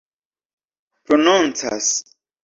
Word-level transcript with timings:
prononcas 1.05 1.93